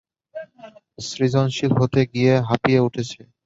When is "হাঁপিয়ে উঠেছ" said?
2.47-3.09